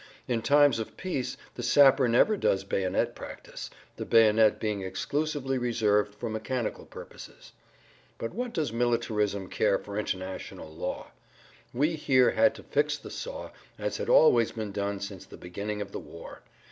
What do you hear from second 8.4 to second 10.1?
does militarism care for